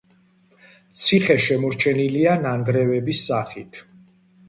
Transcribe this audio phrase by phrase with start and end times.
[1.01, 3.87] ციხე შემორჩენილია ნანგრევების სახით.